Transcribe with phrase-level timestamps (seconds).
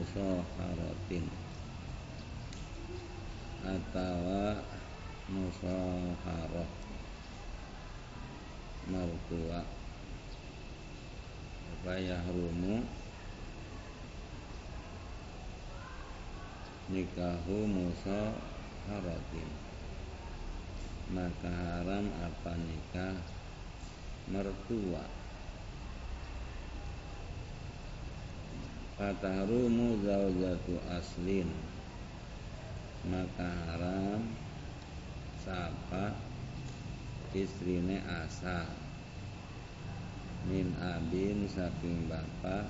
[0.00, 1.24] surati musaharatin
[3.60, 4.56] atawa
[5.28, 6.70] musaharah
[8.88, 9.60] mertua
[11.70, 12.80] apa yahrumu?
[16.90, 19.48] Nikahu musaharatin
[21.12, 23.16] maka haram apa nikah?
[24.30, 25.19] Mertua
[29.00, 31.48] Fatahrumu zaujatu aslin.
[33.08, 34.28] Maka haram
[35.40, 36.12] Sapa
[37.32, 38.68] Istrine asal
[40.52, 42.68] Min abin saking bapak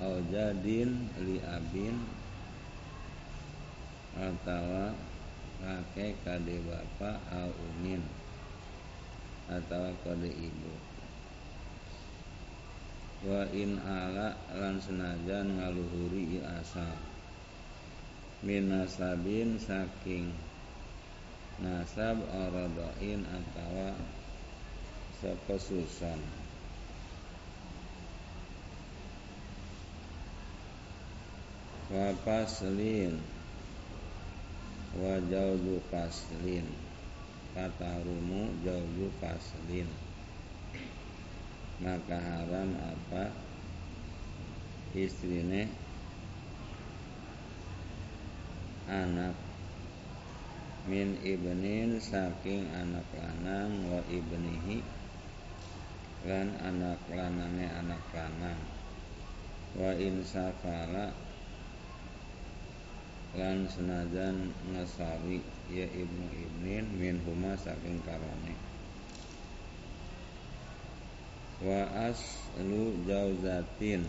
[0.00, 2.00] Aujadin li abin.
[4.16, 4.96] Atawa
[5.60, 8.00] kakek kade bapak Au umin
[9.52, 10.72] Atawa kode ibu
[13.22, 16.98] wa in ala lan senajan ngaluhuri asal
[18.42, 20.34] minasabin saking
[21.62, 23.94] nasab aradoin atawa
[25.22, 26.18] sepesusan.
[31.94, 33.22] Wa paslin.
[34.98, 36.66] Wa jauzu paslin.
[37.54, 39.86] Kata rumu jauzu paslin
[41.80, 43.32] maka haram apa?
[44.92, 45.72] Istrine
[48.90, 49.32] anak
[50.84, 54.84] min ibnin saking anak lanang wa ibnihi
[56.28, 58.60] lan anak lanange anak lanang.
[59.72, 61.14] Wa insafala
[63.32, 65.40] lan senajan ngasawi
[65.72, 68.71] ya ibnu ibnin min huma saking karone
[71.62, 74.02] wa aslu jauzatin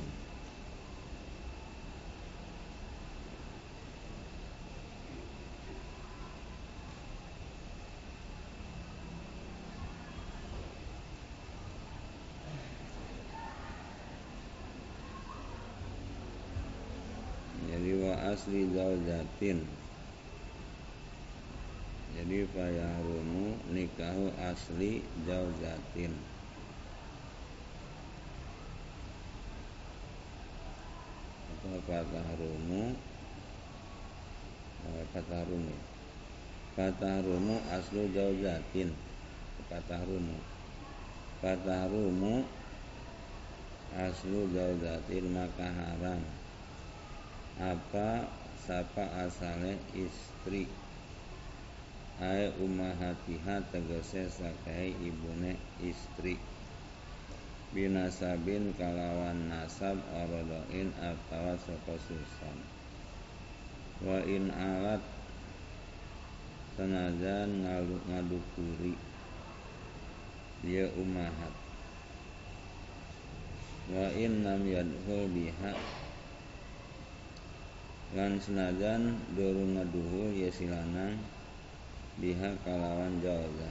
[17.70, 19.62] jadi wa asli zaujatin
[22.18, 26.33] jadi fayahrumu nikahu asli zaujatin
[31.82, 32.94] fatahrumu
[35.14, 35.76] fatahrumu
[36.78, 38.94] fatahrumu aslu jauzatin
[39.70, 40.38] fatahrumu
[41.42, 42.46] fatahrumu
[43.94, 46.22] aslu jauzatin maka haram.
[47.62, 48.26] Apa
[48.66, 50.66] sapa asale istri?
[52.18, 56.38] Ay umahatiha tegese sakai ibune istri
[57.74, 62.58] binasabin kalawan nasab aradoin atawa saka susan
[64.06, 65.02] wa in alat
[66.74, 68.98] senajan ngalu ngadukuri
[70.64, 71.52] dia umahat.
[73.92, 75.76] Wa in lam yadhul biha
[78.16, 81.20] lan senajan durung ngaduhul ya silanang
[82.16, 83.70] biha kalawan jawza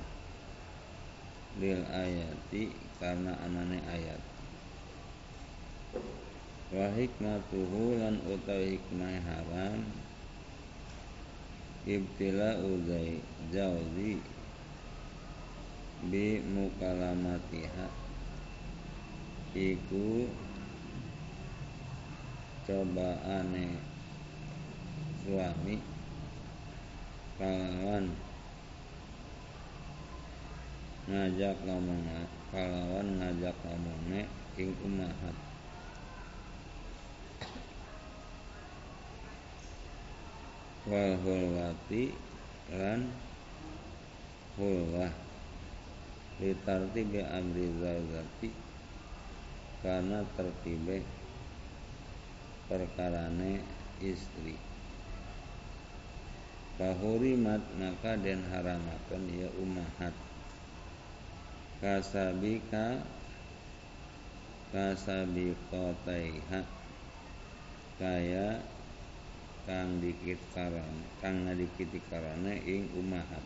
[1.56, 4.22] lil ayati karena anane ayat.
[6.70, 9.82] Wa hikmatuhu lan utawi hikmah haram
[11.82, 13.18] ibtila uzai
[13.50, 14.22] jauzi
[16.06, 17.90] bi mukalamatiha
[19.52, 20.30] iku
[22.62, 23.66] cobaane
[25.26, 25.76] suami
[27.34, 28.06] kalawan
[31.10, 32.06] ngajak ngomong
[32.52, 33.56] kalawan ngajak
[34.60, 35.36] ing umahat.
[40.84, 42.12] Wal hulwati
[42.76, 43.08] lan
[44.60, 45.08] hulwah
[46.44, 48.50] litartibi amri zawjati
[49.80, 51.00] karena tertibe
[52.68, 53.64] perkarane
[54.04, 54.60] istri.
[56.76, 60.12] Fahurimat maka den haramakan ya umahat
[61.82, 63.02] kasabika
[64.70, 66.62] kasabikotaiha.
[67.98, 68.62] Kaya
[69.66, 73.42] kang dikit karane kang ngadikiti karane ing umahat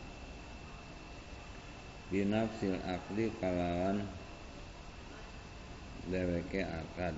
[2.12, 4.04] binafsil akli kalawan
[6.06, 7.16] dheweke akad.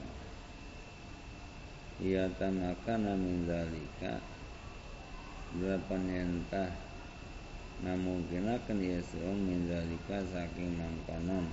[1.98, 4.22] Ia tamakana min zalika
[5.58, 6.02] delapan
[7.78, 11.46] namun kinakan ya seong min zalika saking mangkonon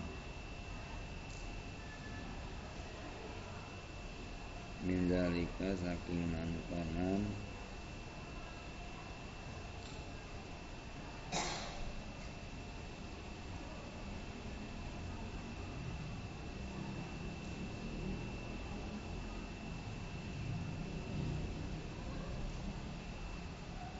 [4.85, 7.25] Mindalika saking mangkonan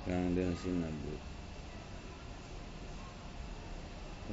[0.06, 1.15] kang den sinebut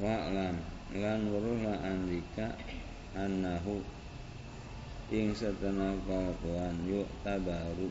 [0.03, 0.59] wa'lam
[0.99, 2.51] lan weruh andika
[3.15, 3.79] annahu
[5.07, 7.87] ing setengah kelakuan yuk tabaru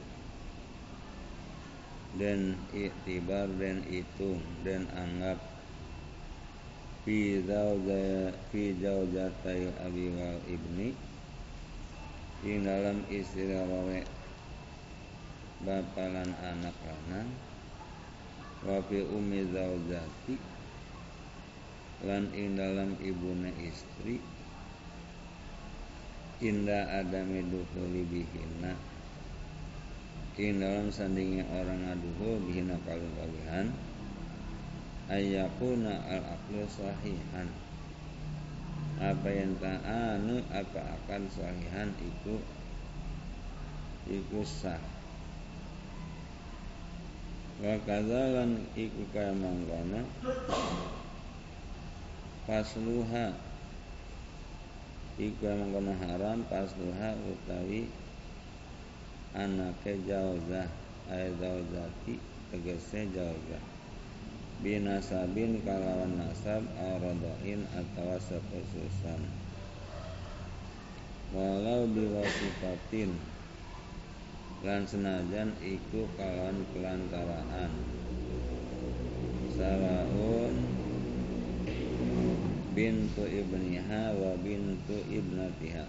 [2.21, 5.41] dan iktibar dan hitung dan anggap
[7.09, 10.93] fi zawja fi zawjatai abi wal ibni
[12.45, 13.65] ing dalam istilah
[15.65, 17.31] bapalan anak lanang
[18.69, 20.52] wa fi ummi zaujati
[22.03, 24.19] lan ing dalam ibune istri.
[26.43, 28.75] Inda adami dukhuli bihina
[30.41, 33.69] ing dalam sandingnya orang aduhul bihina kalung kalihan
[35.13, 37.49] ayakuna al aklu sahihan.
[39.03, 42.39] Apa yang ta'anu apa akan sahihan itu
[44.09, 44.81] iku sah.
[47.61, 50.07] Wa kadzalan iku kaya mangkono
[52.49, 53.35] pasluha.
[55.21, 57.87] Iku kaya mangkono haram pasluha utawi
[59.37, 60.67] anake jauzah
[61.13, 62.17] ay zaujati
[62.51, 63.63] tegese jauzah.
[64.63, 69.21] Binasabin kalawan nasab aradoin atau sekhususan
[71.33, 73.17] walau biwasifatin
[74.63, 77.73] lan senajan iku kalawan kelantaraan
[79.57, 80.72] sawaun
[82.73, 85.85] bintu ibniha wa bintu ibnatiha.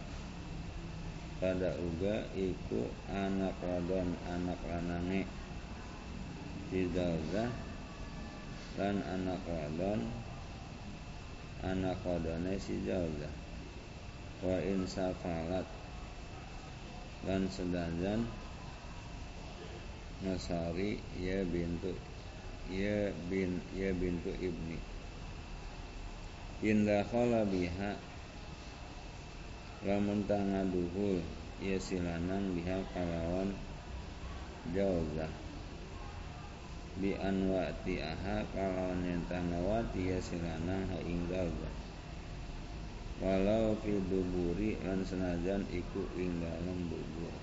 [1.44, 5.28] Pada uga iku anak wadon anak lanange
[6.72, 7.52] Dizalzah
[8.80, 10.08] lan anak wadon
[11.64, 13.32] anak wadone si Jalzah
[14.44, 15.68] wa insafalat
[17.24, 18.28] lan sedajan
[20.24, 21.92] Nasari ya bintu
[22.72, 24.93] ya bin ya bintu ibni
[26.64, 27.92] Indah khala biha.
[29.84, 31.20] Lamun tangaduhul
[31.60, 33.52] ya silanang biha kalawan
[34.72, 35.28] jauzah.
[37.04, 41.76] Bi anwati aha kalawan yang tangawati ya silanang ha ing jauzah
[43.20, 47.34] walau fi duburi lan senajan iku ing dalam dubur.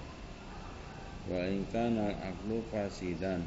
[1.28, 3.44] Wa in kana aqlu fasidan.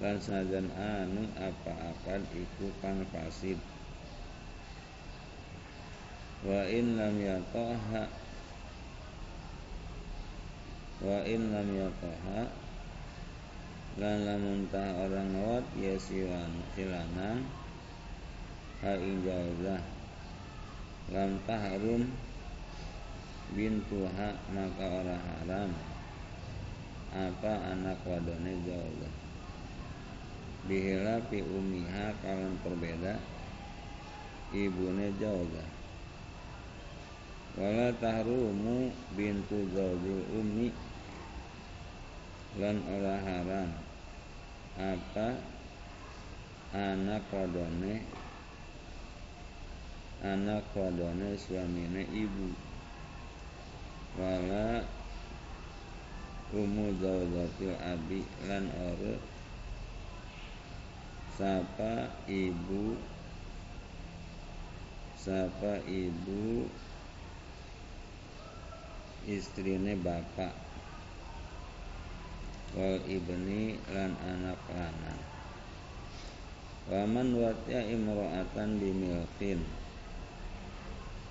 [0.00, 3.71] Lan sajan anu apa akan iku fasid
[6.42, 8.06] wa in lam yataha.
[11.02, 12.40] Wa in lam yataha.
[13.92, 17.44] Lan lamun tah orang ngawat ya silan silanang
[18.80, 19.84] ha ing jauzah
[21.12, 22.08] lam tahrum
[23.52, 25.70] bintuha maka ora haram.
[27.12, 29.12] Apa anak wadone jauh
[30.64, 33.18] bihilafi umiha kalian berbeda
[34.54, 35.44] ibune jauh
[37.52, 40.72] wala tahrumu bintu zaujil ummi
[42.56, 43.70] lan ora haram.
[44.72, 45.36] Apa
[46.72, 48.00] anak wadone
[50.24, 52.48] anak wadone suamine ibu?
[54.16, 54.84] Wala
[56.52, 59.16] umu zaujatil abi lan ore
[61.36, 62.96] sapa ibu
[65.16, 66.68] sapa ibu
[69.28, 70.54] istrine bapak
[72.74, 75.22] wal ibni lan anak lanang
[76.82, 79.62] Waman watya imro'atan bimilkin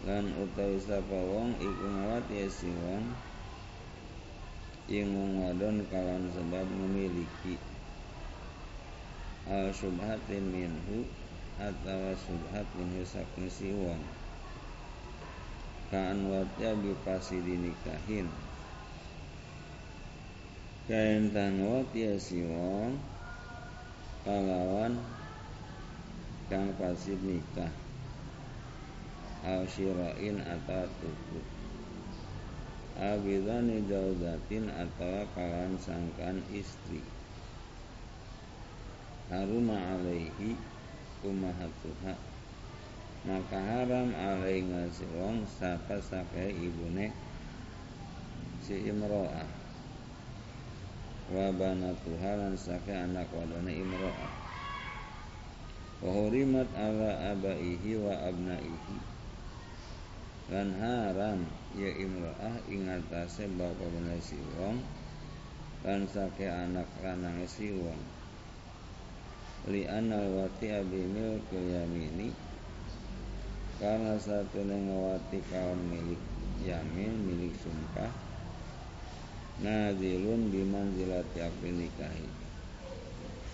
[0.07, 3.03] lan utawi sapa wong iku ngawat ya si wong
[4.88, 5.12] ing
[5.43, 7.60] wadon kawan sebab memiliki
[9.51, 11.03] al subhatin minhu
[11.60, 14.00] atau subhat minhu saking wong
[15.91, 18.31] kaan watya bipasi dinikahin
[20.88, 22.95] kain tanwat ya si wong
[24.24, 24.95] kalawan
[26.51, 27.71] kang pasti nikah.
[29.41, 31.39] Al syirain atau tuku
[32.93, 37.01] abidani jauzatin atau kawan sangkan istri.
[39.31, 40.53] Haruma alaihi
[41.25, 42.30] umahatuha
[43.22, 47.13] maka haram alaihi ngasih wong sapa sapa ibune
[48.66, 49.50] si imro'ah.
[51.32, 54.34] Wa banatuha lan sake anak wadone imro'ah.
[56.01, 58.98] Wa hurimat ala abaihi wa abnaihi.
[60.50, 61.46] Lan haram
[61.78, 64.82] ya imro'ah ing atase bapa bener si wong
[65.82, 67.98] lan sake anak lanang si wong
[69.70, 72.50] li anal wati abimil yamini
[73.81, 76.21] karena satu ngawati kawan milik
[76.61, 78.13] yamin milik sumpah
[79.57, 82.29] nazilun bimanzilati akli nikahi.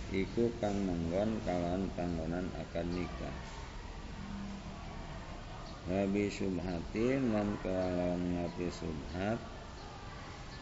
[0.08, 3.38] Iku kang manggon kawan panggonan akan nikah.
[5.88, 9.40] Nabi subhatin lan kalawan ngati subhat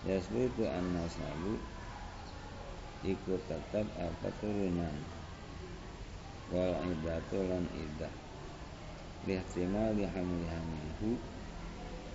[0.06, 1.58] Yasbutu an nasabu
[3.02, 4.94] Iku tetap apa turunan?
[6.54, 8.25] Wal idatu lan idah
[9.26, 10.46] Lihtimal dihamil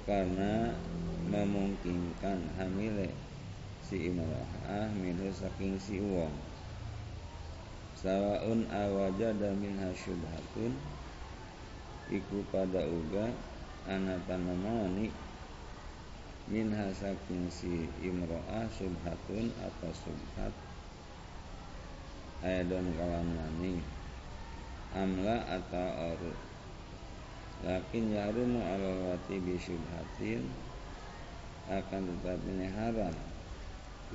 [0.07, 0.71] Karena
[1.27, 3.11] memungkinkan hamile
[3.83, 6.31] si imro'ah minhu saking si uang.
[7.99, 10.71] Sawaun awajada minha syubhatun
[12.11, 13.27] Iku pada uga
[13.91, 15.11] anatanamani
[16.51, 20.55] minha saking si imro'ah subhatun atau subhat
[22.43, 23.79] ayadon kawan maning
[24.91, 26.50] amla atau aru
[27.61, 30.49] lakin yarumu alal wati subhatin
[31.69, 33.13] akan tetapi ini haram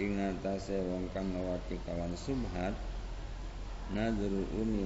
[0.02, 1.30] ingatase wong kang
[1.86, 2.74] kawan subhat
[3.94, 4.82] nadru umi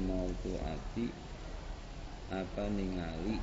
[0.59, 1.07] ati
[2.29, 3.39] apa ningali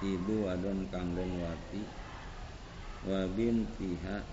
[0.00, 1.84] ibu wadon kang den wati
[3.04, 4.24] wa bintiha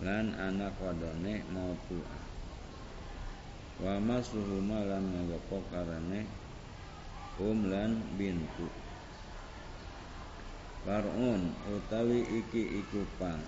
[0.00, 1.42] lan anak wadone
[1.90, 2.16] tua
[3.82, 6.24] wa masuhuma lan ngagepok karane
[7.40, 8.68] um lan bintu.
[10.84, 13.40] Far'un utawi iki iku pang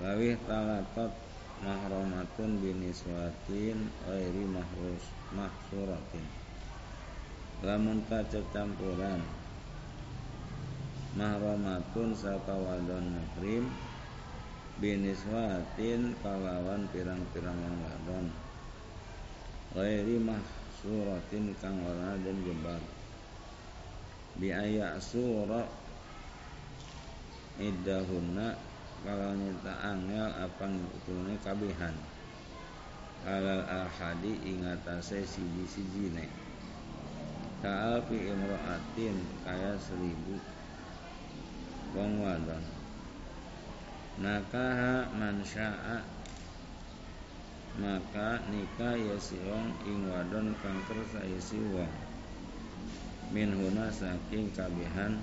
[0.00, 1.12] Lawih talatot
[1.60, 5.04] mahromatun biniswatin Airi mahrus
[5.36, 6.24] mahsuratin.
[7.60, 9.20] Lamun kacecampuran.
[11.12, 13.68] Mahramatun saka wadon mahrim
[14.80, 18.32] biniswatin kalawan pirang-pirang wadon.
[19.76, 22.82] Ghairi mahsuratin kang ora den jebak
[24.34, 25.62] bi aya sura
[27.62, 28.58] iddahunna
[29.02, 31.94] kalau nyata angel apa ngitune kabihan?
[33.22, 36.26] Alal ahadi ingatase siji-sijine
[37.62, 40.34] Ka'alfi imro'atin kaya seribu.
[41.94, 42.62] Wong wadon.
[44.18, 46.02] Nakaha man syaa
[47.80, 51.88] maka nikah ya si wong ing wadon kang kersa ya si wong.
[53.32, 55.16] Min huna saking kabihan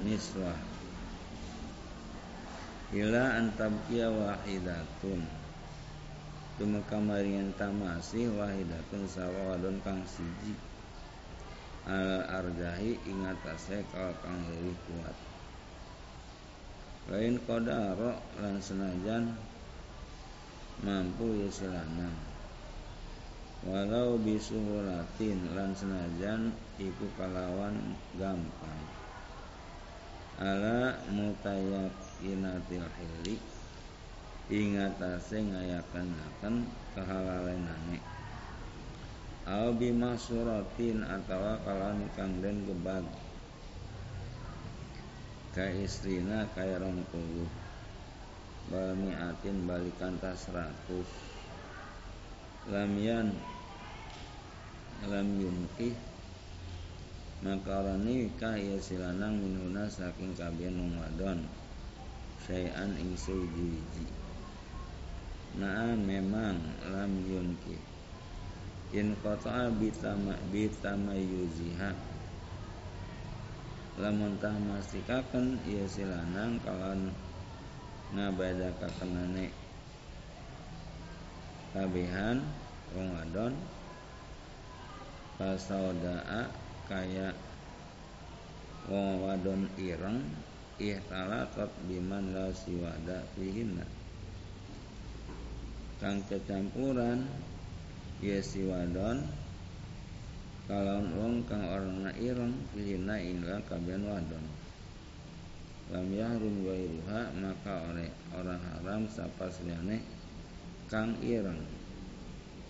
[0.00, 0.56] niswah
[2.96, 5.28] ila antabkia wahidatun.
[6.56, 10.56] Tumeka maringan tamasi wahidatun sawa wadon kang siji.
[11.84, 15.16] Al arjahi ingatase kal kang lebih kuat.
[17.12, 19.36] Lain kodaro lan senajan
[20.84, 22.16] mampu ya selanang
[23.66, 27.74] walau bisuhulatin lan senajan iku kalawan
[28.14, 28.80] gampang.
[30.36, 33.40] Ala mutayakinatil hili
[34.52, 36.54] ingatase ngayakan akan
[36.94, 37.98] kehalalenane
[39.48, 43.02] au bima suratin atawa kalawan kang den gebag.
[45.56, 47.48] Ka istrina kaya rong puluh
[48.70, 50.50] atin balikan tas
[52.66, 53.30] lamian
[55.06, 55.94] lam yunki
[57.46, 61.44] maka orang nikah ya silanang minuna saking kabian wong wadon.
[62.42, 63.82] Sayan ing siji
[65.60, 66.58] Nah memang
[66.90, 67.76] lam yunki
[68.94, 71.90] in qata'a bitama bitamayuziha
[73.98, 77.10] lamun tah mastikaken ieu silanang kalan
[78.14, 79.50] ngabadakakenane
[81.74, 82.38] kabehan
[82.94, 83.54] wong wadon.
[85.36, 86.48] Pasaudaa
[86.88, 87.34] kaya
[88.88, 90.22] wong wadon ireng.
[90.76, 93.84] Ihtalatat biman la siwada fihinna.
[95.96, 97.24] Kang kecampuran
[98.20, 99.24] ya si wadon
[100.68, 104.44] kalau wong kang orang ireng fihina inggal kabian wadon
[105.94, 110.02] lam yahrum wairuha maka oleh orang haram sapa seliane
[110.90, 111.62] kang ireng.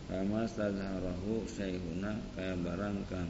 [0.07, 3.27] Kama sadharahu syaihuna kaya barang kang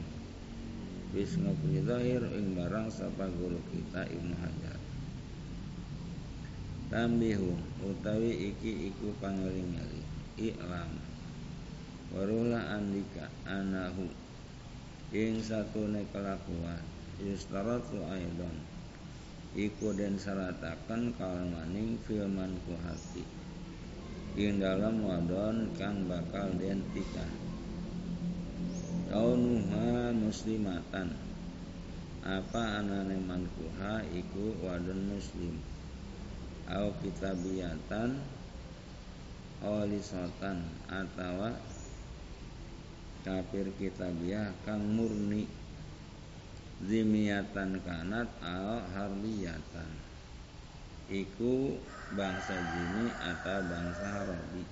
[1.09, 4.77] bis ngapuni zahir ing barang sapa guru kita Ibnu Hajar.
[6.87, 11.01] Tambihu utawi iki iku pangeling-eling iklam
[12.13, 14.05] warulah andika anahu
[15.11, 16.79] ing satune kelakuan
[17.19, 18.76] yustaratu aidon
[19.55, 23.23] iku den syarataken kalmaning filman ku hati.
[24.37, 27.31] Ing dalam wadon kang bakal den tikah
[29.07, 31.15] kaunuha muslimatan.
[32.27, 35.55] Apa anane mankuha iku wadon muslim?
[36.67, 38.19] Au kitabiyatan
[39.63, 41.55] olisatan atawa
[43.25, 45.49] kafir kitabiyah kang murni
[46.85, 49.91] zimiyatan kanat au harliyatan.
[51.07, 51.79] Iku
[52.13, 54.63] bangsa jini atau bangsa harabi.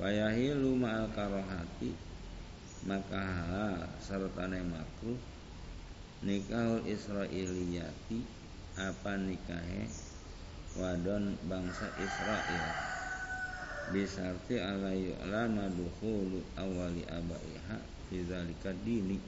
[0.00, 1.92] Wayahilu ma'al karohati
[2.88, 3.20] maka
[4.00, 5.20] serta makruh
[6.24, 8.24] nikahul israiliyati
[8.80, 9.84] apa nikahe
[10.80, 12.68] wadon bangsa Israel.
[13.90, 19.18] Bisarti ala yu'lama dukhulu awali abaiha fi zalika dini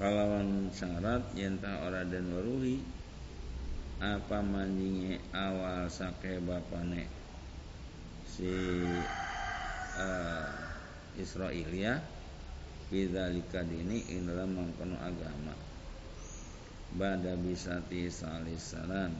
[0.00, 2.80] kalawan syarat yenta ora den waruhi
[4.00, 7.06] apa manjinge awal sake bapane
[8.28, 8.48] si
[10.00, 10.48] uh,
[11.20, 12.00] Israelia?
[12.92, 15.56] Bidzalika dini ing dalam mangkono agama.
[16.92, 19.16] Bada bisati salis salam.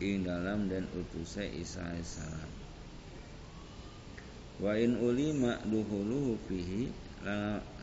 [0.00, 2.60] Ing dalam dan utusnya Isa alaihissalam
[4.60, 6.92] wa in ulima duhuluhu fihi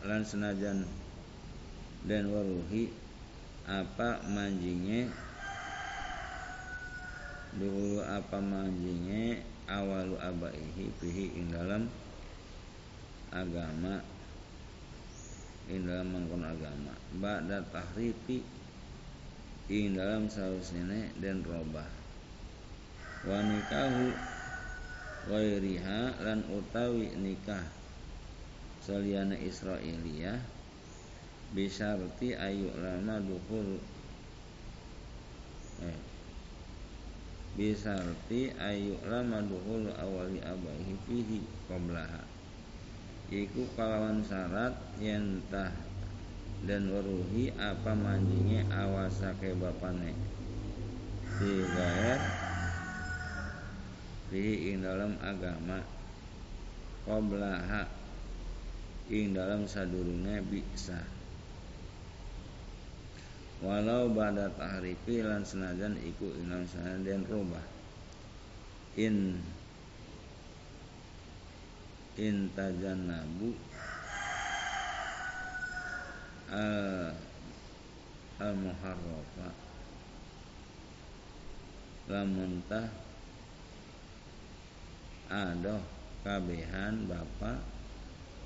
[0.06, 0.86] lan senajan
[2.08, 2.90] dan waruhi
[3.68, 5.12] apa manjingnya
[7.60, 11.92] duhulu apa manjingnya awalu abaihi fihi ing dalam
[13.32, 14.00] agama.
[15.68, 16.96] Ing dalam mangkon agama.
[17.20, 18.40] Ba'da tahrifi
[19.68, 21.92] ing dalam sausine dan robah.
[23.28, 24.16] Wa nikahu
[25.28, 27.68] ghairiha lan utawi nikah.
[28.80, 30.40] Saliyana Israiliyah
[31.56, 33.80] bisarti ayu lama dukhul
[35.84, 36.00] eh.
[37.56, 41.40] Bisarti ayu lama dukhul awali abahi fihi
[41.72, 42.22] qablaha
[43.32, 45.72] iku kalawan syarat yen tah
[46.64, 50.16] dan waruhi apa manjinge awasake bapane
[51.38, 52.20] si gair
[54.32, 55.84] fi ing dalam agama
[57.04, 57.88] qablaha
[59.12, 61.17] ing dalam sadurunge bisa
[63.62, 67.66] walau pada tahrifi lan senajan iku dalam senajan rubah.
[68.98, 69.38] In
[72.18, 73.54] in tajannabu
[76.50, 77.14] al
[78.42, 79.50] al muharrafa
[82.10, 82.90] lamun tah
[85.30, 85.86] adoh
[86.26, 87.62] kabehan bapa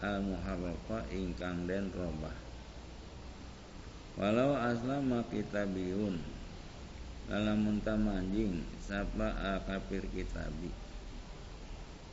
[0.03, 2.50] al muharrafa ingkang den robah
[4.21, 6.21] walau aslama kitabiyun
[7.25, 10.69] dalam muntah manjing sapa al kafir kitabi.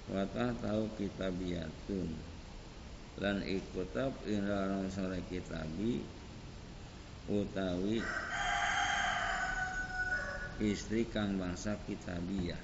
[0.08, 2.08] Watah tahu kitabiyatun.
[3.20, 6.00] Lan ikutab dalam sore kitabi
[7.28, 8.00] utawi
[10.64, 12.62] istri kang bangsa kitabiyah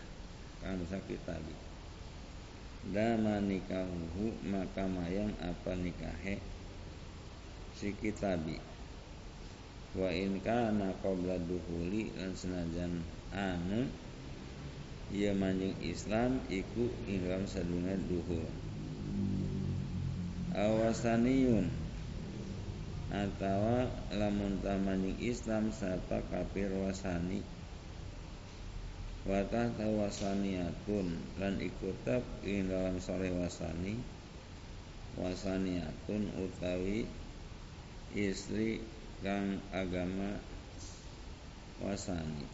[0.64, 1.52] kang bangsa kitabi.
[2.96, 6.40] Dama nikahuhu maka mayang apa nikahe
[7.76, 8.73] si kitabi
[9.94, 13.87] wa in kana qabla duhuli lan senajan anu
[15.14, 18.46] ia manjing Islam iku ingram sadunga duhul
[20.54, 21.85] awasaniyun
[23.14, 27.46] atawa lamun manjing Islam sapa kafir wasani.
[29.24, 33.96] Watah wasaniatun lan ikutab ing dalam sore wasani.
[35.16, 37.09] Wasaniatun utawi
[38.12, 38.83] istri
[39.24, 40.37] kang agama
[41.80, 42.44] wasani.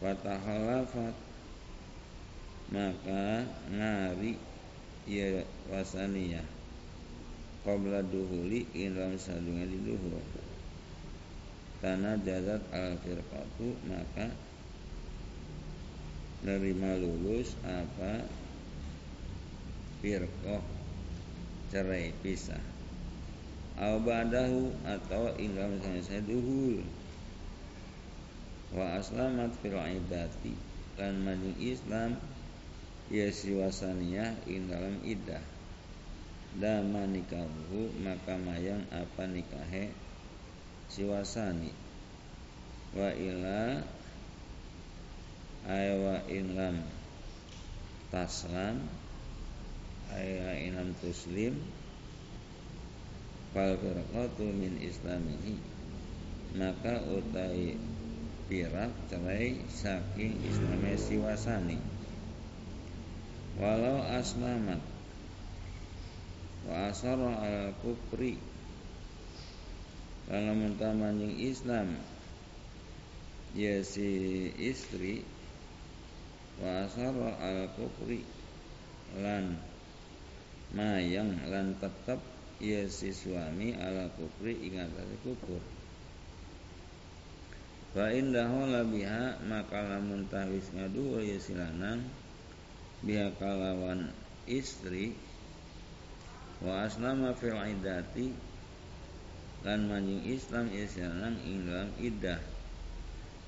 [0.00, 1.12] Watahalafat
[2.72, 4.40] maka ngari
[5.04, 6.42] ya wasaniyah
[7.68, 10.24] qabla duhuli ing dalam sadunga di duhur.
[11.84, 14.32] Tanah jazat al firqatu maka
[16.48, 18.24] nerima lulus apa
[20.00, 20.64] firqah
[21.68, 22.75] cerai pisah
[23.76, 24.00] au
[24.88, 26.80] atau misalnya saya duhul
[28.72, 30.56] wa aslamat fil idati
[30.96, 32.16] lan maju Islam
[33.12, 35.44] ya siwasaniyah in dalam iddah
[36.56, 39.92] dama nikahu maka mayang apa nikahe
[40.88, 41.72] siwasani.
[42.96, 43.84] Wa ila
[45.68, 46.80] aywa inlam
[48.08, 48.88] taslam
[50.14, 51.60] aywa inlam tuslim
[53.56, 55.56] fal firqatu min islamihi.
[56.60, 57.80] Maka utai
[58.52, 61.80] pirak cerai saking islame siwasani
[63.58, 64.78] walau aslamat
[66.68, 68.38] wa asara al kufri
[70.30, 71.98] kalau mentah manjing Islam
[73.56, 75.26] ya si istri
[76.62, 78.22] wa asara al kufri
[79.18, 79.58] lan
[80.70, 84.88] mayang lan tetap ya suami ala kufri ingat
[85.20, 85.60] kufur.
[87.96, 92.04] Fa indahu labiha maka lamun tawis ngadu ya silanang
[93.00, 94.12] biha kalawan
[94.44, 95.16] istri
[96.60, 98.32] wa aslama fil idati
[99.64, 102.40] lan manjing Islam isyalang ing dalam iddah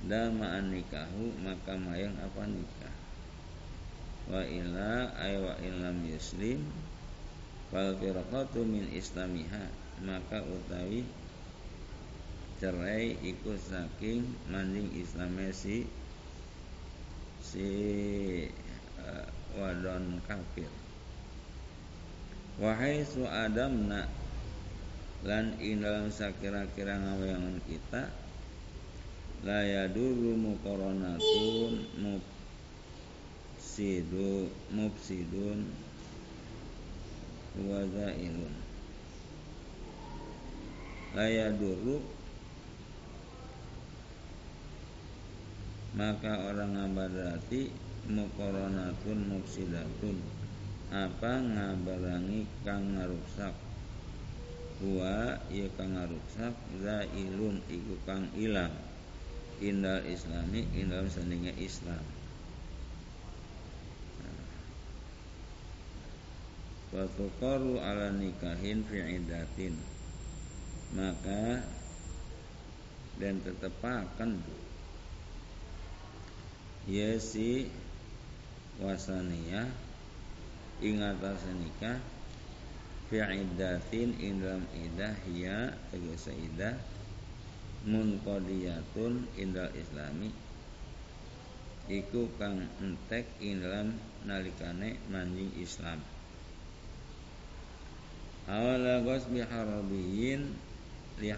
[0.04, 2.96] dama nikahu maka mayang apa nikah.
[4.28, 6.64] Wa ila ay wa ilam yuslim
[7.68, 9.68] fal firqatu min islamiha
[10.04, 11.02] maka utawi
[12.58, 15.86] cerai ikut saking manjing Islamnya si
[17.38, 17.70] si
[18.98, 20.66] uh, wadon kafir.
[22.58, 24.10] Wahai su adamna
[25.22, 28.10] lan ing dalam sakira-kira ngawayangan kita
[29.46, 31.86] la yaduru muqaranatun
[33.58, 35.70] mufsidu mufsidun
[37.66, 38.54] wa zailun
[41.18, 41.98] la yaduru
[45.98, 47.74] maka orang ngabarati
[48.06, 50.22] muqaranatun mufsidatun
[50.94, 53.52] apa ngabarangi kang ngarusak
[54.78, 58.70] wa ya kang ngarusak zailun iku kang ilang.
[59.58, 61.98] Indal islami indal sandinga Islam
[66.88, 69.76] Watukaru ala nikahin fi idatin.
[70.96, 71.60] Maka
[73.18, 74.40] Dan tetepakan
[76.88, 77.68] Ya si
[78.78, 79.68] Wasaniyah
[80.80, 81.98] ing atase nikah
[83.10, 86.78] fi iddatin ing dalam idah ya tegese idah
[87.84, 90.30] munqadiyatun indal islami.
[91.90, 93.60] Iku kang entek ing
[94.24, 96.00] nalikane manjing Islam
[98.48, 100.56] awala ghasbi harabiyin
[101.20, 101.30] li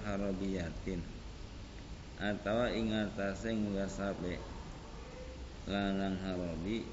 [2.21, 4.39] atau ing atase nggasape
[5.67, 6.87] lanang harabi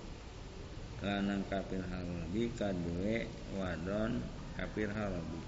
[1.06, 4.18] lanang kafir harabi kadue wadon
[4.58, 5.42] kafir harabi.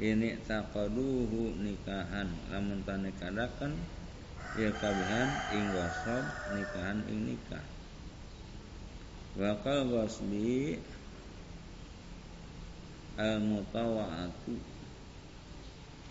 [0.00, 3.76] Ini taqaduhu nikahan lamun tanekadakan
[4.56, 5.64] ya kabihan ing
[6.56, 7.66] nikahan ing nikah.
[9.36, 10.08] Wakal
[13.20, 14.56] al mutawaatu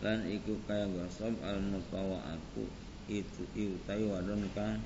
[0.05, 2.69] lan iku kaya gosop al mutawaatu
[3.09, 4.77] itu iutai wadon kang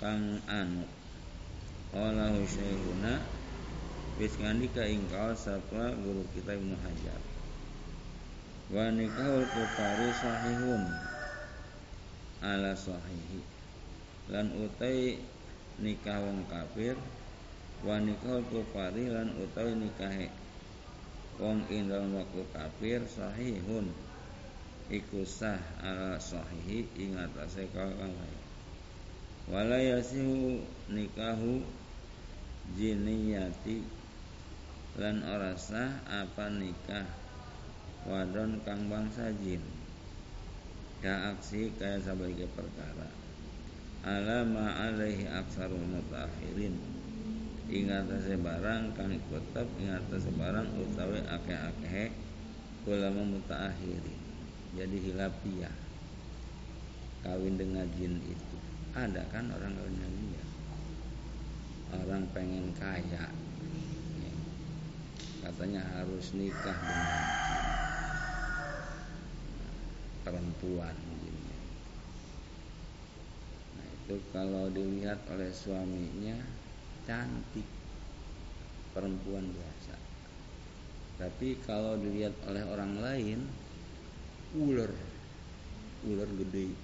[0.00, 0.88] kang anu.
[1.92, 3.20] Qala Husayhuna
[4.16, 7.20] Wis ngandika ingkal sapa guru kita Ibnu Hajar.
[8.68, 10.84] Wa nikahul kufari sahihun.
[12.44, 13.40] Ala sahihi.
[14.28, 15.16] Lan utai
[15.80, 16.96] nikah wong kafir.
[17.84, 20.28] Wa nikahul kufari lan utai nikahe
[21.40, 23.88] Wong ing dalam waktu kafir sahihun.
[24.92, 28.12] Iku sah ala sahihi ingatase kau kang
[29.48, 30.60] Wala yasihu
[30.92, 31.64] nikahu
[32.76, 33.80] jiniyati.
[35.00, 37.08] Lan ora sah apa nikah
[38.04, 39.64] wadon kang bangsa jin.
[41.00, 43.08] Ya aksi kaya sebagai perkara.
[44.04, 46.91] Ala ma alaihi aksarul mutakhirin
[47.72, 48.04] ingat
[48.36, 52.12] barang kang tetap ingat barang utawi akeh-akeh
[52.84, 54.20] ulama mutaakhirin
[54.76, 55.72] jadi hilafiyah
[57.24, 58.56] kawin dengan jin itu
[58.92, 60.46] ada kan orang kawin dengan jin ya
[61.96, 63.24] orang pengen kaya
[64.20, 64.32] ya.
[65.48, 67.24] katanya harus nikah dengan
[70.28, 71.56] perempuan gitu.
[73.80, 76.36] nah itu kalau dilihat oleh suaminya
[77.08, 77.66] cantik.
[78.92, 79.96] Perempuan biasa.
[81.16, 83.40] Tapi kalau dilihat oleh orang lain
[84.58, 84.92] ular.
[86.04, 86.74] Ular gede.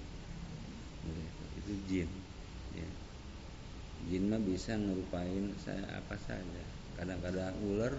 [1.59, 2.09] Itu jin.
[2.73, 2.89] Ya.
[4.09, 6.63] Jin mah bisa ngerupain saya apa saja.
[6.97, 7.93] Kadang-kadang ular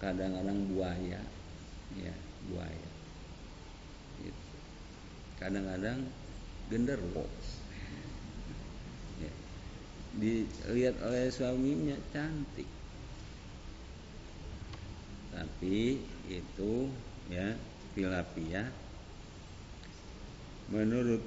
[0.00, 1.20] kadang-kadang buaya.
[1.98, 2.14] Ya
[2.48, 2.90] buaya.
[4.22, 4.44] Gitu.
[5.42, 6.06] kadang-kadang
[6.70, 7.26] genderuwo.
[10.16, 12.68] Dilihat oleh suaminya cantik.
[15.32, 15.96] Tapi
[16.28, 16.72] itu
[17.32, 17.56] ya
[17.96, 18.68] tilapia.
[20.68, 21.24] Menurut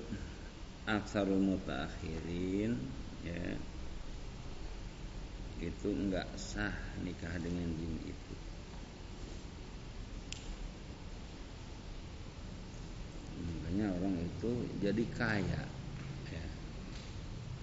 [0.86, 2.78] aksarul mutakhirin
[3.26, 3.58] ya
[5.66, 8.34] itu enggak sah nikah dengan jin itu.
[13.36, 15.42] Makanya orang itu jadi kaya.
[15.50, 15.75] ya.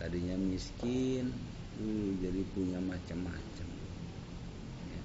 [0.02, 1.30] Tadinya miskin
[1.78, 3.68] uh, jadi punya macam-macam
[4.90, 5.02] ya.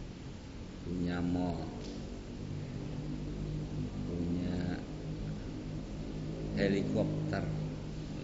[0.81, 1.69] punya mall
[4.09, 4.81] punya
[6.57, 7.45] helikopter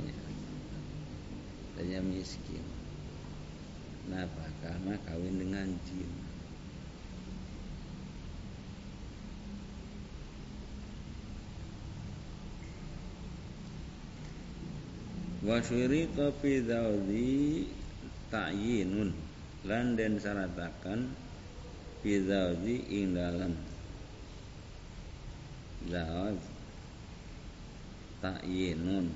[0.02, 0.18] ya.
[1.78, 2.66] tadinya miskin
[4.04, 4.52] Kenapa?
[4.60, 6.12] Karena kawin dengan jin.
[15.44, 17.68] Wasyuri kopi zaudi
[18.32, 19.12] ta'yinun.
[19.68, 21.12] Lan den syaratakan
[22.00, 23.52] fi zaudi ing dalam
[25.92, 26.40] zawaj
[28.24, 29.12] ta'yinun.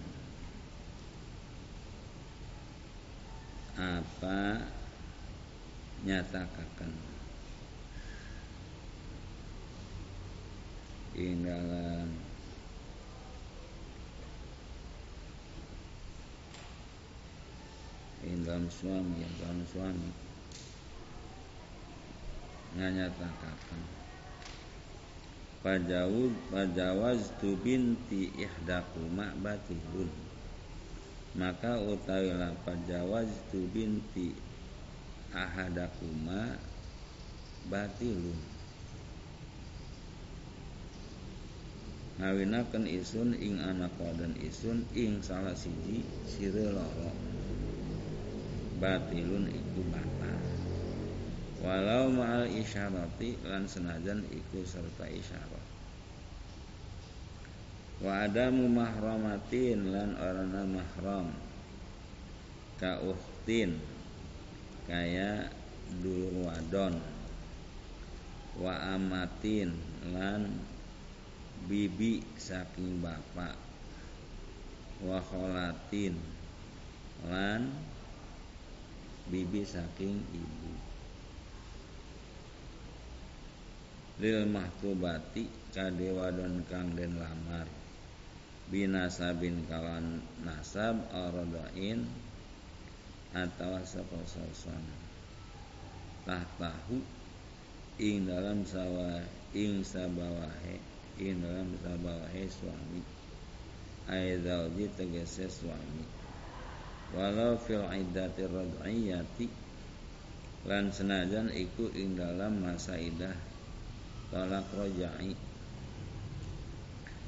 [3.79, 4.67] Apa
[6.03, 6.91] nyatakan?
[11.15, 12.26] Ing dalam
[18.43, 20.09] dalam suami dalam suami.
[22.77, 23.97] Nyatakan
[25.57, 30.07] Pajawud pajawaz tu binti ihdakuma batilun
[31.33, 34.37] maka utawilah pajawaz tu binti
[35.33, 36.55] ahadakuma
[37.67, 38.37] batilun
[42.21, 46.69] ngawinaken isun ing anak dan isun ing salah siji sire
[48.77, 50.41] batilun iku batal
[51.61, 55.65] walau ma'al isyarati lan senajan iku serta isyarat.
[57.97, 61.33] Wa adamu mahramatin lan orana mahram.
[62.77, 63.81] Ka uhtin
[64.85, 65.49] kaya
[66.05, 67.01] dulur wadon.
[68.61, 69.73] Wa amatin
[70.13, 70.61] lan
[71.65, 73.57] bibi saking bapak.
[75.01, 76.21] Wa kholatin
[77.25, 77.73] lan
[79.27, 80.71] bibi saking ibu.
[84.17, 87.67] Lil mahtubati kade wadon kang den lamar.
[88.67, 92.03] Binasabin kawan nasab aradain
[93.31, 94.83] atau sapososan
[96.27, 96.99] tah tahu
[98.03, 99.23] ing dalam sawah
[99.55, 100.75] ing sabawahe
[101.15, 102.99] ing dalam sabawahe suami.
[104.07, 106.16] Ay zauji tegese suami
[107.15, 109.47] walau fil iddati rad'iyati
[110.67, 113.35] lan senajan iku ing dalam masa idah
[114.27, 115.31] tolak roja'i.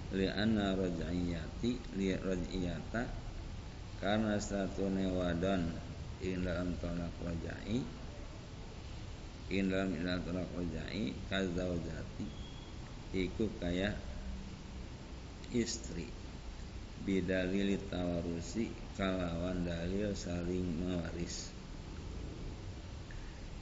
[0.10, 3.04] Li anna raj'iyati li raj'iyata
[4.04, 5.72] karena satu wadon
[6.20, 7.80] ing dalam tolak rojai
[9.50, 12.28] ing dalam dalam tolak rojai kazaujati
[13.15, 13.96] iku kaya
[15.56, 16.12] istri.
[17.00, 18.68] Bidalil tawarusi
[19.00, 21.56] kalawan dalil saling mewaris.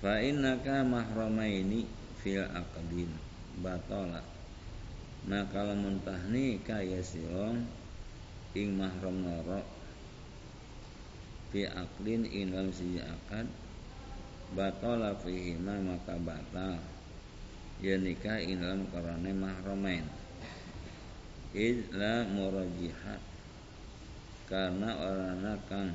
[0.02, 1.86] Fa innaka mahramaini
[2.17, 3.13] fil aqdin.
[3.62, 4.26] Batala
[5.28, 7.65] nah kalau muntahni kaya silong
[8.58, 9.65] ing mahram norok
[11.54, 13.45] fi aklin in dalam siji akad
[14.58, 16.82] batala fihi ma maka batal.
[17.78, 20.06] Ya nikah in dalam karane mahramain
[21.54, 23.37] illa murajihat
[24.47, 25.91] karena orang kang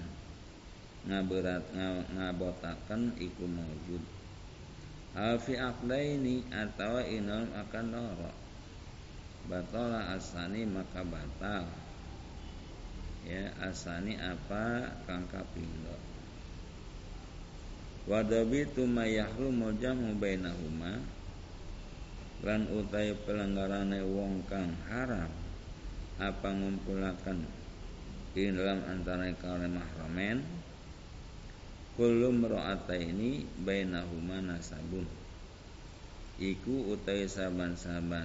[1.09, 1.65] ngaberat
[2.13, 4.05] ngabotakan iku maujud
[5.13, 5.61] Alfi
[5.93, 8.33] ini atau inal akan noro
[9.43, 11.67] Batola asani maka batal.
[13.27, 14.87] Ya asani apa?
[15.03, 15.99] Kang kapindo
[18.03, 20.99] wadabitu mayahrumu jamu bainahuma.
[22.43, 25.31] Lan utai pelanggarane wong kang haram
[26.19, 27.47] apa ngumpulakan
[28.33, 30.41] di dalam antara kaum mahramen
[31.93, 32.33] kullu
[32.97, 35.05] ini bainahuma nasabun.
[36.41, 38.25] Iku utai saban-saban.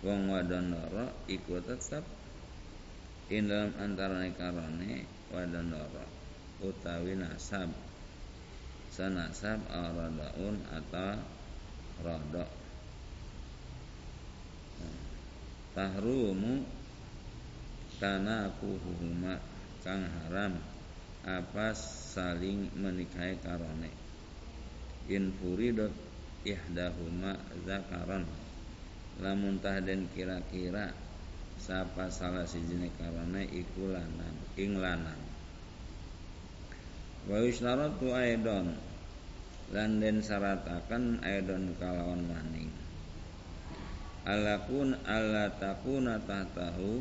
[0.00, 2.04] Wong wadon loro iku tetap
[3.28, 6.04] in dalam antara karone wadandara
[6.64, 7.68] utawi nasab.
[8.88, 11.18] Sanasab aradaun atau
[12.00, 12.50] rodok.
[15.74, 16.83] Tahrumu
[18.60, 19.38] kuhuma
[19.84, 20.58] kang haram
[21.24, 23.90] apa saling menikahi karone.
[25.08, 25.92] In furidot
[26.44, 28.24] ihdahuma zakaron.
[29.22, 30.90] Lamun tahden kira-kira
[31.56, 35.20] sapa salah sijine karone iku lanang ing lanang.
[37.24, 38.76] Wa yustaratu aidon
[39.72, 41.24] lan den syarataken
[41.80, 42.68] kalawan maning.
[44.24, 47.00] Alakun alla takuna tahtahu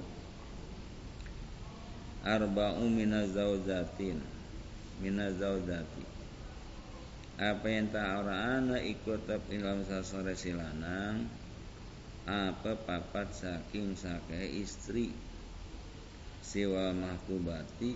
[2.24, 4.20] arba'u minaz zaujatin
[5.04, 6.04] minaz zaujati
[7.40, 11.28] apa yang tak ana ikut tetap dalam sasore silanang
[12.24, 15.12] apa papat saking sake istri.
[16.44, 17.96] Siwa mahkubati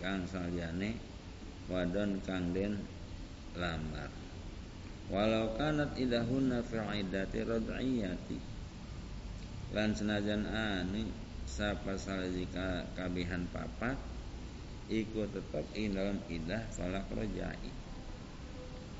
[0.00, 0.96] kang salyane
[1.68, 2.80] wadon kang den
[3.54, 4.08] lamar
[5.12, 8.38] walau kanat idahunna fi'idati rad'iyati
[9.76, 11.04] lan senajan ani
[11.52, 14.00] sapa salajika kabihan papat
[14.88, 17.68] iku tetap ing dalam idah falak rojai.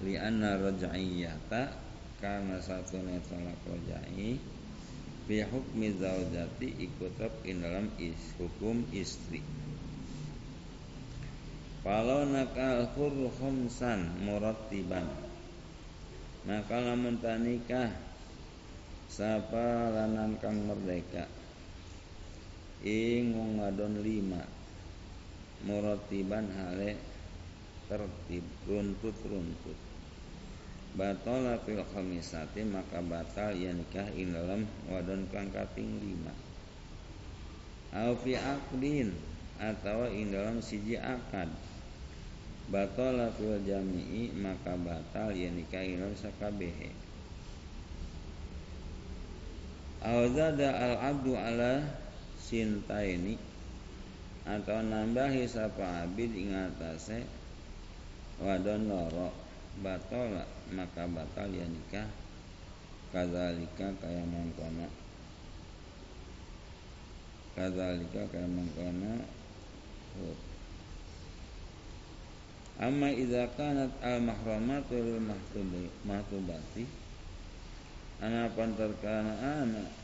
[0.04, 1.72] Li anna rojaiyata
[2.20, 4.36] karena satu netolak rojai
[5.24, 9.40] bi hukmi zaujati iku tetap ing dalam is, hukum istri.
[11.80, 15.08] Kalau nakal hur khamsan murattiban.
[16.42, 17.94] Maka lamun tanikah
[19.06, 21.30] sapa lanang kang merdeka
[22.82, 24.42] ing ngadon lima.
[25.62, 26.98] Murattiban hale
[27.86, 29.78] tertib runtut-runtut.
[30.92, 36.34] Batala fil khamisati maka batal ya nikah ing dalam wadon kang kaping lima.
[37.94, 41.48] Au fi atau ing dalam siji akad.
[42.68, 46.90] Batala fil jami'i maka batal ya nikah ilal sakabehe.
[50.02, 51.38] Awzada al abdu
[52.42, 53.38] ala sintaini
[54.42, 57.22] atau nambahi sapa abid ing atase
[58.42, 59.30] wadon loro
[59.78, 60.42] batala
[60.74, 62.10] maka batal ya nikah.
[63.12, 64.88] Kadzalika kaya mangkono.
[67.52, 69.20] Kadzalika kaya mangkono.
[72.80, 75.20] Amma idza kanat al mahramatu lil
[76.08, 76.88] mahtubati.
[78.24, 80.01] Ana pantarkana ana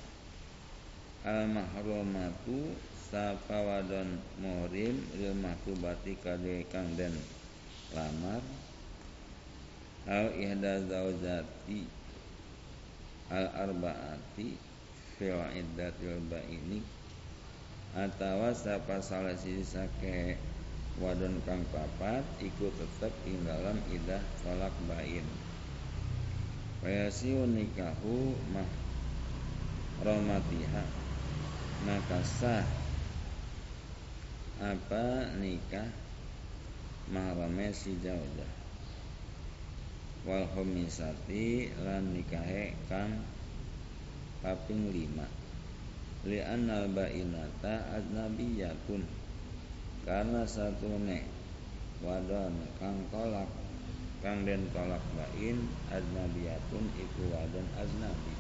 [1.29, 2.73] al mahramatu
[3.13, 7.13] sapa wadon muhrim lil mahtubati kade kang den
[7.93, 8.41] lamar.
[10.09, 11.85] Al ihda zaujati
[13.29, 14.57] al arbaati
[15.21, 16.81] fil iddatil baini
[17.93, 20.41] atawa sapa salah sisi sake
[20.97, 25.29] wadon kang papat ikut tetap ing dalam idah tolak bain.
[26.81, 28.71] Wayasiu nikahu mah
[30.01, 31.08] romatiha
[31.87, 32.67] maka sah.
[34.59, 35.91] Apa nikah?
[37.09, 38.59] Mahrame si jaujah
[40.29, 40.45] wal
[41.81, 43.23] lan nikahe kang
[44.45, 45.25] kaping lima.
[46.29, 49.07] Li annal bainata ajnabiyatun
[50.05, 51.25] karena satu ne
[52.03, 53.49] wadon kang tolak
[54.21, 55.65] kang den tolak bain
[55.95, 58.38] ajnabiyatun iku wadon aznabi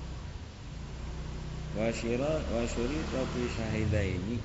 [1.78, 4.36] wa syira wa syurita fi syahidaini.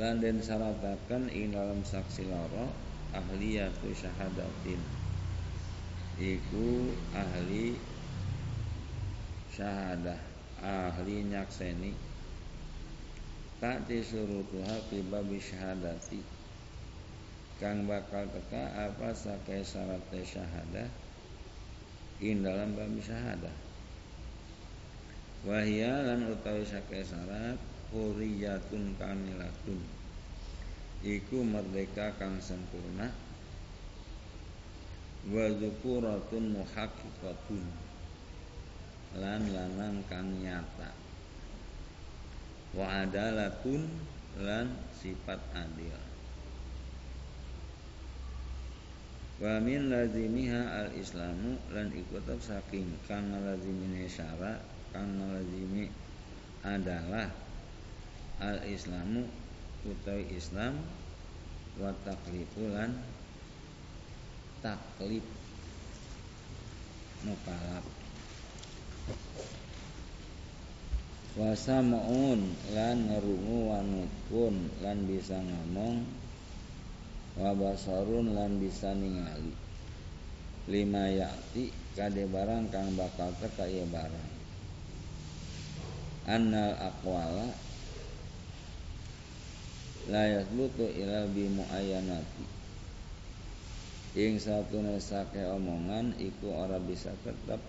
[0.00, 2.72] Lan den syarataken ing dalam saksi loro
[3.12, 4.80] ahliyatu syahadatin.
[6.16, 7.76] Iku ahli
[9.52, 10.16] syahadah
[10.64, 11.92] ahli nyakseni.
[13.60, 16.24] Tak disurutuha fi babi syahadati.
[17.60, 20.88] Kang bakal teka apa sakai syarat syahadah?
[22.24, 23.65] In dalam babi syahadah
[25.46, 27.56] wahia lan utawi sakai syarat
[27.94, 29.78] huriyatun kamilatun.
[31.06, 33.14] Iku merdeka kang sempurna.
[35.30, 37.64] Wa dzukuratun muhaqqiqatun.
[39.22, 40.90] Lan lanang kang nyata.
[42.74, 43.86] Wa adalatun
[44.42, 44.66] lan
[44.98, 45.94] sifat adil.
[49.36, 55.92] Wa min lazimiha al islamu lan ikutab saking kang lazimine syarat kang lazimi
[56.64, 57.28] adalah
[58.40, 59.28] al islamu
[59.84, 60.80] utawi islam
[61.76, 62.96] wa taklifu lan
[64.64, 65.20] taklif
[67.28, 67.84] mukalaf
[71.36, 72.40] wasam'un
[72.72, 76.00] lan ngerungu wanutun lan bisa ngomong.
[77.36, 79.52] Wa basarun lan bisa ningali.
[80.72, 84.35] Lima yakti kade barang kang bakal teka ieu barang
[86.26, 87.46] annal aqwala
[90.10, 92.44] la yasbutu ila bi muayyanati.
[94.16, 97.62] Ing satune sake omongan iku ora bisa tetep.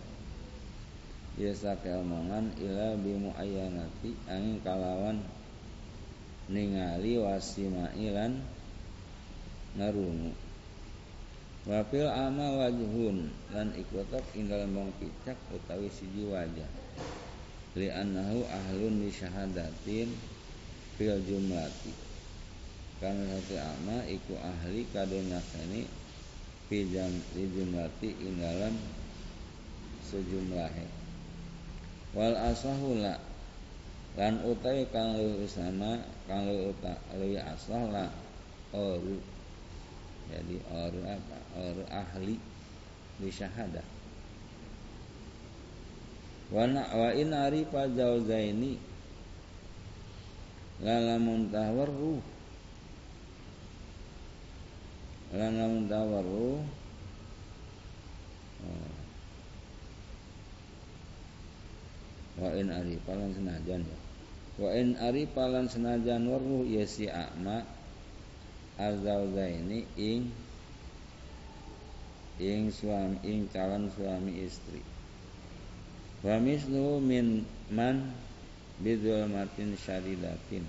[1.37, 5.21] Ya sake omongan ila bi muayyanati angin kalawan
[6.49, 8.41] ningali wasimailan
[9.77, 10.47] ngarungu
[11.67, 16.71] Wafil ama wajhun lan ikutak ing dalem wong picak utawi siji wajah.
[17.77, 20.09] Li annahu ahlun li syahadatin
[20.97, 21.93] fil jumlati.
[22.97, 25.85] Karena satu ama iku ahli kado nyaksani
[26.65, 28.73] fi jam li jumlati ing dalam
[30.01, 30.89] sejumlahe.
[32.17, 33.21] Wal asahula
[34.17, 38.09] lan utawi kang luwih usama kang luwih asah la
[38.73, 39.21] oru
[40.25, 42.41] jadi oru apa oru ahli
[43.21, 43.96] di syahadah
[46.47, 48.79] wa wa in arifa jauzaini
[50.79, 52.21] lalamun tawarru
[55.35, 56.63] lalamun tawarru
[62.37, 63.97] wa in arifa lan senajan ya.
[64.57, 67.65] Wa in arifa lan senajan waru ya si akma
[68.77, 70.29] azauzaini ing
[72.37, 74.81] ing suami ing calon suami istri
[76.25, 78.13] wa mislu min man
[79.29, 80.65] matin syaridatin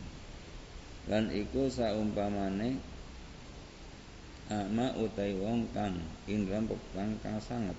[1.08, 2.76] lan iku saumpamane
[4.48, 7.76] ama utai wong kang ing dalam kang kang sangat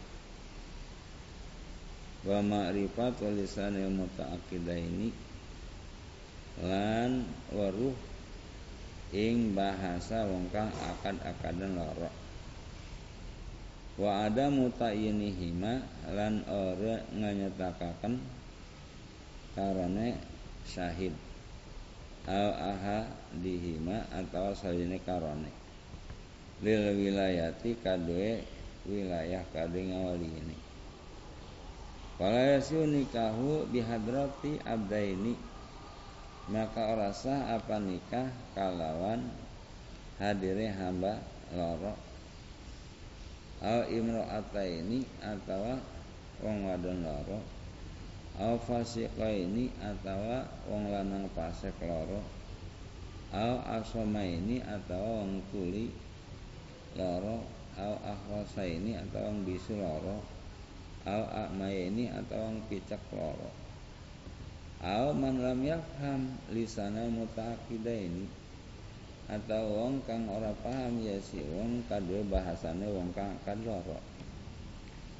[2.25, 5.09] wa ma'rifat walisane mutaakidaini
[6.61, 7.95] lan waruh
[9.15, 12.18] ing bahasa wong kang akad-akadan loro
[13.99, 15.83] wa ada hima
[16.15, 18.15] lan ora nganyatakaken
[19.51, 20.15] karane
[20.63, 21.11] syahid.
[22.23, 22.99] Al aha
[23.35, 25.51] dihima atau saline karone.
[26.63, 28.39] Lil wilayati kadue
[28.87, 30.57] wilayah kadue ngawali ini.
[32.19, 35.35] Yasu nikahu bihadrati abdaini.
[36.49, 39.21] Maka orasa apa nikah kalawan
[40.17, 41.21] hadire hamba
[41.53, 42.08] loro
[43.59, 45.75] au ini atau
[46.39, 47.43] wong wadon loro.
[48.39, 48.55] Au
[49.19, 52.23] ini atau wong lanang pasek loro.
[53.35, 53.59] Au
[54.15, 55.91] ini atau wong tuli
[56.95, 57.43] loro.
[57.75, 57.99] Au
[58.63, 60.23] ini atau wong bisu loro.
[61.03, 61.23] Au
[61.67, 63.51] ini atau wong picak loro.
[64.79, 68.38] Au man lam yafham lisana ini
[69.29, 73.99] atau wong kang ora paham ya si wong kadue bahasane wong kang akan loro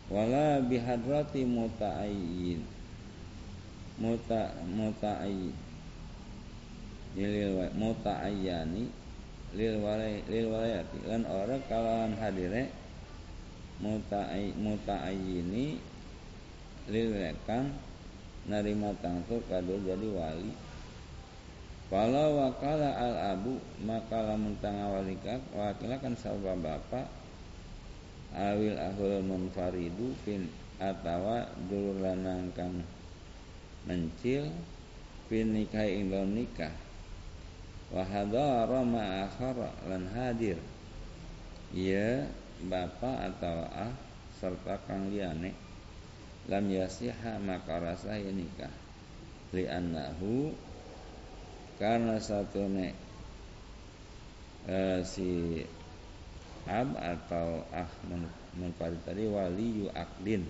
[0.09, 2.65] wala bihadrati muta'ayyin
[4.01, 5.53] muta muta'ayyin
[7.17, 8.83] lil muta'ayyani
[9.57, 10.97] lil walay lil walayati.
[11.09, 12.69] Lan ora kalawan hadire
[13.81, 15.77] muta'ay muta'ayyini
[16.89, 17.09] lil
[17.49, 17.73] kang
[18.45, 20.51] narima tangso kado jadi wali
[21.89, 27.09] Kalau wakala al abu maka lamun tangawalika wakilakan sabab bapak
[28.29, 30.45] awil ahul munfaridu fin
[30.77, 32.85] atawa dulur lanang kang
[33.89, 34.53] mencil
[35.25, 36.69] fin nikah ing nikah.
[37.89, 40.61] Wa hadara ma akhara lan hadir.
[41.73, 42.29] Ya
[42.69, 43.93] bapak atau ah
[44.37, 45.57] serta kang liyane
[46.45, 48.69] lam yasiha maka rasa nikah.
[49.57, 50.53] Li annahu
[51.79, 52.91] karena satu ne
[54.67, 55.63] uh, si
[56.67, 57.87] ab atau ah
[58.59, 60.43] mengkari tadi wali yu akdin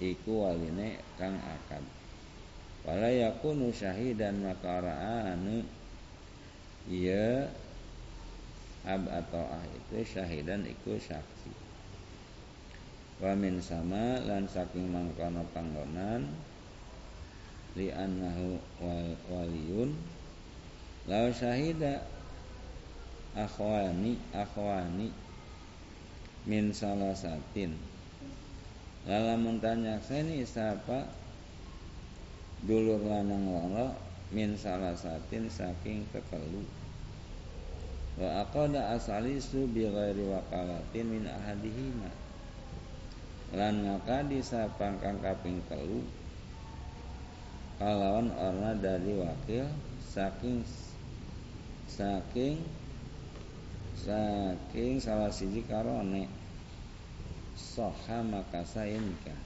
[0.00, 1.84] iku waline kang akad.
[2.88, 4.80] Wala yakunu syahidan maka
[5.36, 5.60] anu
[6.88, 7.52] iya
[8.88, 11.52] ab atau ah itu syahidan iku saksi.
[13.18, 16.30] Wamin sama lan saking mangkono panggonan
[17.74, 19.90] li annahu wal,
[21.08, 22.04] law syahida
[23.32, 25.08] akhwani akhwani
[26.44, 27.72] min salasatin.
[29.08, 31.08] Lalamun tanya seni siapa?
[32.60, 33.96] Dulur lanang loro
[34.36, 36.60] min salasatin saking kekelu.
[38.20, 42.10] Wa aqada asalisu bi ghairi wakalatin min ahadihima.
[43.56, 46.04] Lan ngakadi sapangkang kaping telu
[47.78, 49.64] kalawan orna dari wakil
[50.02, 50.66] saking
[51.98, 52.62] saking
[53.98, 56.30] saking salah siji karone
[57.58, 59.42] soha maka saya nikah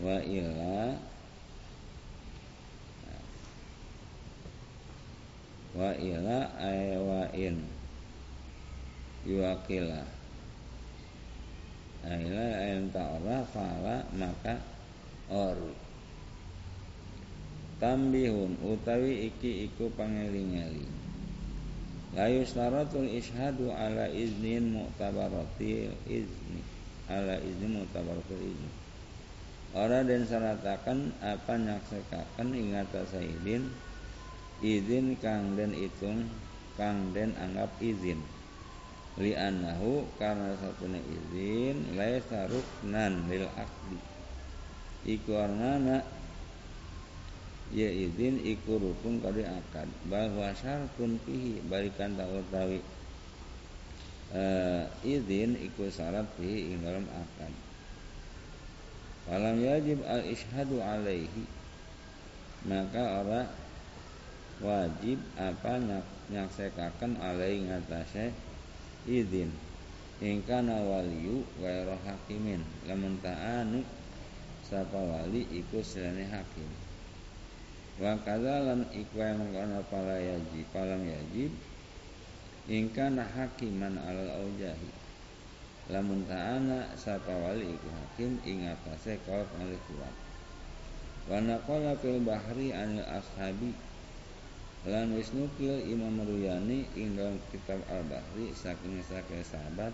[0.00, 0.96] wa ila
[5.76, 7.78] wa ila ay wa in.
[9.28, 10.08] Yuakila
[12.00, 14.56] Aila ayin ta'ala fala maka
[15.28, 15.74] oru
[17.76, 20.97] Tambihun utawi iki iku pangeling-eling
[22.16, 26.60] Layu syaratul ishadu ala iznin mu'tabaratil izni
[27.08, 28.70] Ala izni mu'tabaratil izni.
[29.76, 33.68] Ora dan syaratakan apa nyaksekakan ingata saidin
[34.64, 36.24] izin kang den itung
[36.80, 38.20] kang den anggap izin.
[39.20, 43.98] Li annahu karena satune izin laisa ruknan lil akdi.
[45.04, 46.04] Iku arnana
[47.72, 49.88] ya izin iku rukun kadi akad.
[50.08, 52.80] Bahwa syartun fihi balikan tak utawi
[54.32, 57.52] uh, izin iku syarat fihi ing dalam akad.
[59.28, 61.44] Falam yajib al ishadu alaihi.
[62.64, 63.48] Maka orang
[64.58, 65.78] wajib apa
[66.32, 68.32] nyaksekakan alai ngatasé
[69.04, 69.52] izin.
[70.18, 72.64] Ingkana waliyu ghairu hakimin.
[72.90, 73.86] Lamun ta'anu
[74.66, 76.87] sapa wali iku selene hakim
[77.98, 81.50] wa kadzalan iku mangkana pala yajib palang yajib
[82.68, 84.90] ingkana hakiman alal aujahi.
[85.88, 89.48] Lamun ta'ana sapa wali iku hakim ing atase kaul
[89.88, 90.14] kuat.
[91.32, 93.72] Wa naqala fil bahri anil ashabi
[94.86, 99.90] lan wis nukil Imam Ruyani ing dalam kitab Al-Bahri saking saking sahabat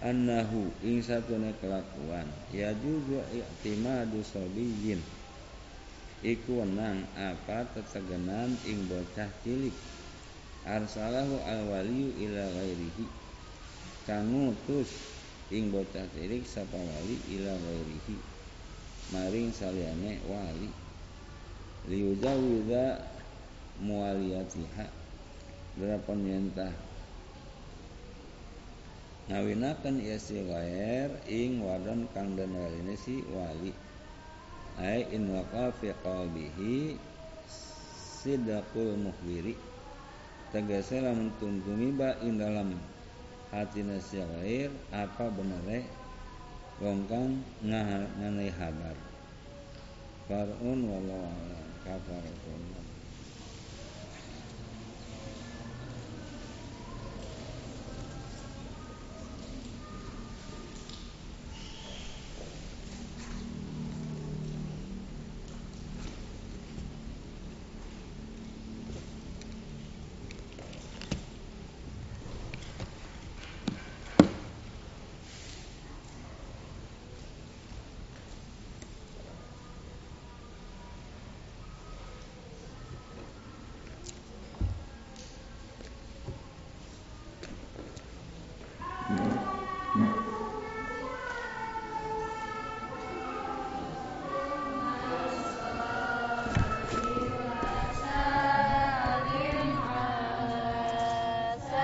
[0.00, 4.98] annahu ing satune kelakuan ya juga i'timadu sabiyin
[6.20, 9.72] iku wenang apa tetegenan ing bocah cilik?
[10.68, 13.06] Arsalahu al-waliyu ila ghairihi.
[14.04, 14.92] Kang ngutus
[15.48, 18.16] ing bocah cilik sapa wali ila ghairihi.
[19.16, 20.68] Maring saliyane wali.
[21.88, 23.00] Liyujawidha
[23.80, 24.86] mualiyatiha
[25.80, 26.74] berapa nyentah?
[29.32, 32.52] Ngawinakan ia si gair ing wadon kang dan
[33.00, 33.72] si wali
[34.78, 37.00] ai in waqa fi qalbihi
[38.20, 39.56] sidaqul muhbiri
[40.52, 42.78] tegese lamun tumiba ing dalam
[43.50, 45.88] hati si gair apa benere
[46.78, 48.96] wong kang nganai habar
[50.28, 51.70] farun wallahu a'lam.
[51.80, 52.79] Kafaratun